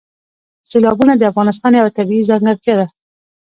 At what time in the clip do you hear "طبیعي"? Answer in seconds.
1.97-2.27